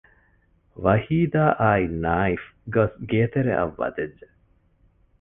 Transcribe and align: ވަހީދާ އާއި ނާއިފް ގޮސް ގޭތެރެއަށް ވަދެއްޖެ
ވަހީދާ 0.83 1.43
އާއި 1.59 1.85
ނާއިފް 2.03 2.47
ގޮސް 2.73 2.95
ގޭތެރެއަށް 3.09 3.75
ވަދެއްޖެ 3.79 4.27